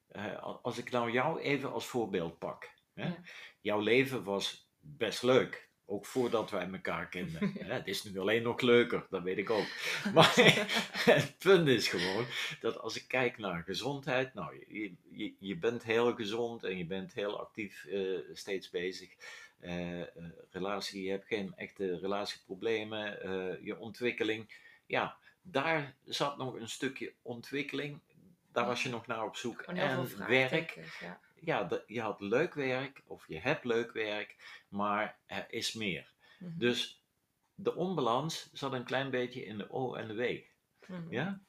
uh, 0.08 0.42
als 0.62 0.78
ik 0.78 0.90
nou 0.90 1.10
jou 1.10 1.40
even 1.40 1.72
als 1.72 1.86
voorbeeld 1.86 2.38
pak. 2.38 2.72
Ja. 2.92 3.16
Jouw 3.60 3.80
leven 3.80 4.24
was 4.24 4.70
best 4.78 5.22
leuk. 5.22 5.72
Ook 5.86 6.06
voordat 6.06 6.50
wij 6.50 6.68
elkaar 6.72 7.08
kenden. 7.08 7.52
het 7.58 7.86
is 7.86 8.02
nu 8.04 8.18
alleen 8.18 8.42
nog 8.42 8.60
leuker, 8.60 9.06
dat 9.10 9.22
weet 9.22 9.38
ik 9.38 9.50
ook. 9.50 9.66
Maar 10.14 10.34
het 11.12 11.34
punt 11.38 11.68
is 11.68 11.88
gewoon 11.88 12.26
dat 12.60 12.78
als 12.78 12.96
ik 12.96 13.08
kijk 13.08 13.38
naar 13.38 13.62
gezondheid, 13.62 14.34
nou, 14.34 14.64
je, 14.68 14.94
je, 15.10 15.34
je 15.38 15.56
bent 15.56 15.82
heel 15.82 16.14
gezond 16.14 16.64
en 16.64 16.78
je 16.78 16.86
bent 16.86 17.14
heel 17.14 17.40
actief 17.40 17.84
uh, 17.84 18.18
steeds 18.32 18.70
bezig. 18.70 19.16
Uh, 19.60 19.98
uh, 19.98 20.04
relatie, 20.50 21.04
je 21.04 21.10
hebt 21.10 21.26
geen 21.26 21.52
echte 21.56 21.98
relatieproblemen, 21.98 23.18
je 23.64 23.78
ontwikkeling. 23.78 24.54
Ja, 24.86 25.16
daar 25.42 25.94
zat 26.04 26.36
nog 26.36 26.54
een 26.54 26.68
stukje 26.68 27.12
ontwikkeling. 27.22 28.00
Daar 28.52 28.66
was 28.66 28.82
je 28.82 28.88
nog 28.88 29.06
naar 29.06 29.24
op 29.24 29.36
zoek. 29.36 29.62
En 29.62 30.26
werk. 30.26 30.78
Ja 31.00 31.20
ja, 31.44 31.82
je 31.86 32.00
had 32.00 32.20
leuk 32.20 32.54
werk 32.54 33.02
of 33.06 33.28
je 33.28 33.38
hebt 33.38 33.64
leuk 33.64 33.92
werk, 33.92 34.62
maar 34.68 35.18
er 35.26 35.46
is 35.48 35.72
meer. 35.72 36.12
Mhm. 36.38 36.58
Dus 36.58 37.04
de 37.54 37.74
onbalans 37.74 38.50
zat 38.52 38.72
een 38.72 38.84
klein 38.84 39.10
beetje 39.10 39.44
in 39.44 39.58
de 39.58 39.70
O 39.70 39.94
en 39.94 40.08
de 40.08 40.14
W. 40.14 40.40
Mhm. 40.90 41.12
Ja? 41.12 41.40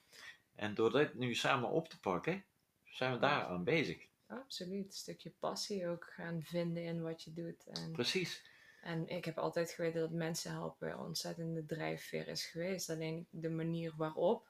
En 0.56 0.74
door 0.74 0.92
dat 0.92 1.14
nu 1.14 1.36
samen 1.36 1.70
op 1.70 1.90
te 1.90 2.00
pakken, 2.00 2.46
zijn 2.84 3.14
we 3.14 3.20
daar 3.20 3.46
aan 3.46 3.64
bezig. 3.64 4.08
Absoluut. 4.28 4.86
Een 4.86 4.92
stukje 4.92 5.34
passie 5.40 5.88
ook 5.88 6.06
gaan 6.16 6.44
vinden 6.44 6.84
in 6.84 7.02
wat 7.02 7.24
je 7.24 7.34
doet. 7.34 7.66
En, 7.66 7.92
Precies. 7.92 8.54
En 8.82 9.08
ik 9.08 9.26
heb 9.26 9.38
altijd 9.38 9.72
geweten 9.72 10.02
dat 10.02 10.12
mensen 10.12 10.52
helpen 10.52 11.00
ontzettend 11.00 11.56
de 11.56 11.66
drijfveer 11.66 12.28
is 12.28 12.46
geweest. 12.46 12.90
Alleen 12.90 13.28
de 13.30 13.50
manier 13.50 13.94
waarop 13.96 14.48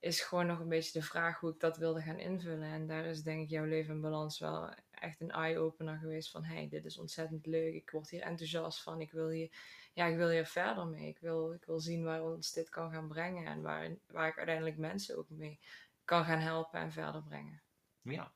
is 0.00 0.20
gewoon 0.20 0.46
nog 0.46 0.58
een 0.60 0.68
beetje 0.68 0.98
de 0.98 1.06
vraag 1.06 1.40
hoe 1.40 1.50
ik 1.52 1.60
dat 1.60 1.76
wilde 1.76 2.00
gaan 2.00 2.18
invullen. 2.18 2.68
En 2.68 2.86
daar 2.86 3.04
is 3.04 3.22
denk 3.22 3.42
ik 3.42 3.50
jouw 3.50 3.64
leven 3.64 3.94
in 3.94 4.00
balans 4.00 4.38
wel 4.38 4.70
echt 4.90 5.20
een 5.20 5.30
eye-opener 5.30 5.98
geweest 5.98 6.30
van 6.30 6.44
hey, 6.44 6.68
dit 6.68 6.84
is 6.84 6.98
ontzettend 6.98 7.46
leuk. 7.46 7.74
Ik 7.74 7.90
word 7.90 8.10
hier 8.10 8.22
enthousiast 8.22 8.82
van. 8.82 9.00
Ik 9.00 9.10
wil 9.10 9.28
hier, 9.28 9.50
ja, 9.92 10.06
ik 10.06 10.16
wil 10.16 10.30
hier 10.30 10.46
verder 10.46 10.86
mee. 10.86 11.08
Ik 11.08 11.18
wil, 11.18 11.52
ik 11.52 11.64
wil 11.64 11.80
zien 11.80 12.04
waar 12.04 12.24
ons 12.24 12.52
dit 12.52 12.68
kan 12.68 12.90
gaan 12.90 13.08
brengen 13.08 13.46
en 13.46 13.62
waar, 13.62 13.96
waar 14.06 14.28
ik 14.28 14.36
uiteindelijk 14.36 14.76
mensen 14.76 15.18
ook 15.18 15.28
mee 15.28 15.58
kan 16.04 16.24
gaan 16.24 16.38
helpen 16.38 16.80
en 16.80 16.92
verder 16.92 17.22
brengen. 17.22 17.62
Ja. 18.02 18.32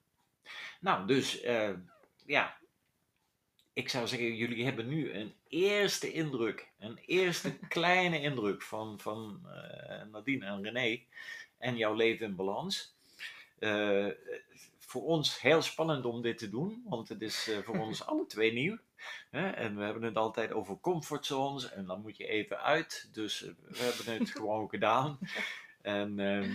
Nou, 0.80 1.06
dus 1.06 1.44
uh, 1.44 1.76
ja, 2.26 2.58
ik 3.72 3.88
zou 3.88 4.06
zeggen, 4.06 4.36
jullie 4.36 4.64
hebben 4.64 4.88
nu 4.88 5.12
een 5.12 5.34
eerste 5.48 6.12
indruk, 6.12 6.68
een 6.78 6.96
eerste 6.96 7.58
kleine 7.68 8.20
indruk 8.20 8.62
van, 8.62 9.00
van 9.00 9.40
uh, 9.44 10.02
Nadine 10.10 10.46
en 10.46 10.62
René 10.62 11.04
en 11.60 11.76
jouw 11.76 11.94
leven 11.94 12.26
in 12.26 12.36
balans. 12.36 12.94
Uh, 13.58 14.08
voor 14.78 15.02
ons 15.02 15.40
heel 15.40 15.62
spannend 15.62 16.04
om 16.04 16.22
dit 16.22 16.38
te 16.38 16.48
doen, 16.48 16.82
want 16.86 17.08
het 17.08 17.22
is 17.22 17.48
uh, 17.48 17.58
voor 17.58 17.78
ons 17.86 18.06
alle 18.06 18.26
twee 18.26 18.52
nieuw. 18.52 18.78
Hè? 19.30 19.50
En 19.50 19.76
we 19.76 19.84
hebben 19.84 20.02
het 20.02 20.16
altijd 20.16 20.52
over 20.52 20.80
comfortzones 20.80 21.70
en 21.70 21.86
dan 21.86 22.00
moet 22.00 22.16
je 22.16 22.26
even 22.26 22.62
uit. 22.62 23.08
Dus 23.12 23.42
uh, 23.42 23.50
we 23.68 23.78
hebben 23.78 24.18
het 24.18 24.30
gewoon 24.38 24.68
gedaan. 24.68 25.18
En 25.82 26.18
uh, 26.18 26.50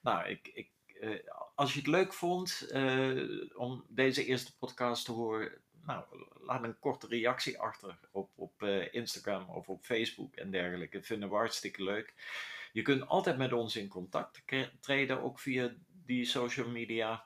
nou, 0.00 0.28
ik, 0.28 0.50
ik, 0.54 0.70
als 1.54 1.72
je 1.72 1.78
het 1.78 1.88
leuk 1.88 2.12
vond 2.12 2.70
om 3.54 3.84
deze 3.88 4.24
eerste 4.24 4.56
podcast 4.56 5.04
te 5.04 5.12
horen, 5.12 5.52
nou, 5.86 6.04
laat 6.40 6.64
een 6.64 6.78
korte 6.78 7.06
reactie 7.06 7.60
achter 7.60 7.98
op, 8.10 8.30
op 8.34 8.62
Instagram 8.90 9.48
of 9.48 9.68
op 9.68 9.84
Facebook 9.84 10.34
en 10.34 10.50
dergelijke. 10.50 10.96
Dat 10.96 11.06
vinden 11.06 11.28
we 11.28 11.34
hartstikke 11.34 11.82
leuk. 11.82 12.14
Je 12.72 12.82
kunt 12.82 13.06
altijd 13.06 13.38
met 13.38 13.52
ons 13.52 13.76
in 13.76 13.88
contact 13.88 14.42
treden, 14.80 15.22
ook 15.22 15.40
via 15.40 15.74
die 16.04 16.24
social 16.24 16.68
media. 16.68 17.24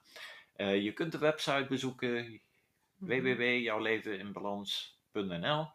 Uh, 0.56 0.82
je 0.82 0.92
kunt 0.92 1.12
de 1.12 1.18
website 1.18 1.66
bezoeken 1.68 2.24
mhm. 2.24 2.36
www.jouwleveninbalans.nl. 3.22 5.68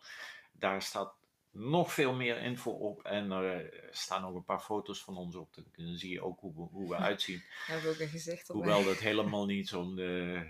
Daar 0.51 0.81
staat 0.81 1.17
nog 1.51 1.93
veel 1.93 2.13
meer 2.13 2.37
info 2.37 2.71
op 2.71 3.03
en 3.03 3.31
er 3.31 3.87
staan 3.91 4.25
ook 4.25 4.35
een 4.35 4.43
paar 4.43 4.59
foto's 4.59 5.03
van 5.03 5.17
ons 5.17 5.35
op. 5.35 5.55
Dan 5.55 5.97
zie 5.97 6.11
je 6.11 6.21
ook 6.21 6.39
hoe, 6.39 6.53
hoe 6.53 6.89
we 6.89 6.95
uitzien. 7.09 7.37
We 7.37 7.71
hebben 7.71 7.91
ook 7.91 7.99
een 7.99 8.07
gezicht 8.07 8.49
op. 8.49 8.55
Hoewel 8.55 8.83
dat 8.83 8.97
helemaal 8.97 9.45
niet 9.45 9.67
zo'n 9.67 9.97
uh, 9.97 10.41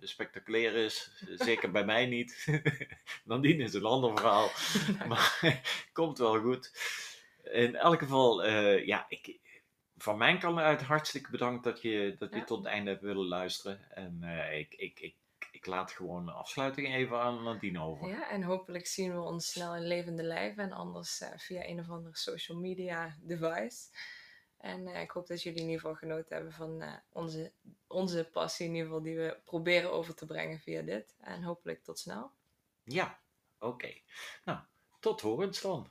spectaculair 0.00 0.74
is. 0.74 1.24
Zeker 1.34 1.70
bij 1.70 1.84
mij 1.84 2.06
niet. 2.06 2.62
Nadien 3.24 3.60
is 3.60 3.74
een 3.74 3.84
ander 3.84 4.18
verhaal. 4.18 4.50
maar 5.08 5.40
komt 5.92 6.18
wel 6.18 6.40
goed 6.40 6.72
in 7.44 7.76
elk 7.76 7.98
geval, 7.98 8.46
uh, 8.46 8.86
ja, 8.86 9.06
ik, 9.08 9.40
van 9.96 10.18
mijn 10.18 10.38
kant 10.38 10.58
uit 10.58 10.82
hartstikke 10.82 11.30
bedankt 11.30 11.64
dat 11.64 11.82
je, 11.82 12.14
dat 12.18 12.34
je 12.34 12.44
tot 12.44 12.58
het 12.58 12.66
einde 12.66 12.90
hebt 12.90 13.02
willen 13.02 13.26
luisteren. 13.26 13.90
En 13.90 14.18
uh, 14.22 14.58
ik, 14.58 14.74
ik, 14.74 15.00
ik, 15.00 15.16
ik 15.50 15.66
laat 15.66 15.92
gewoon 15.92 16.26
de 16.26 16.32
afsluiting 16.32 16.94
even 16.94 17.20
aan 17.20 17.42
Nadine 17.42 17.80
over. 17.80 18.08
Ja, 18.08 18.30
en 18.30 18.42
hopelijk 18.42 18.86
zien 18.86 19.12
we 19.12 19.20
ons 19.20 19.50
snel 19.50 19.76
in 19.76 19.86
levende 19.86 20.22
lijven 20.22 20.62
en 20.62 20.72
anders 20.72 21.20
uh, 21.20 21.28
via 21.36 21.64
een 21.66 21.80
of 21.80 21.90
andere 21.90 22.16
social 22.16 22.58
media 22.58 23.16
device. 23.20 23.88
En 24.64 24.86
eh, 24.86 25.00
ik 25.00 25.10
hoop 25.10 25.26
dat 25.26 25.42
jullie 25.42 25.58
in 25.60 25.64
ieder 25.64 25.80
geval 25.80 25.96
genoten 25.96 26.34
hebben 26.34 26.52
van 26.52 26.82
eh, 26.82 26.92
onze, 27.12 27.52
onze 27.86 28.28
passie, 28.32 28.66
in 28.66 28.72
ieder 28.72 28.86
geval, 28.86 29.02
die 29.02 29.16
we 29.16 29.40
proberen 29.44 29.92
over 29.92 30.14
te 30.14 30.26
brengen 30.26 30.58
via 30.60 30.82
dit. 30.82 31.16
En 31.20 31.42
hopelijk 31.42 31.82
tot 31.82 31.98
snel. 31.98 32.30
Ja, 32.84 33.20
oké. 33.58 33.94
Nou, 34.44 34.58
tot 35.00 35.20
horens 35.20 35.60
dan. 35.60 35.90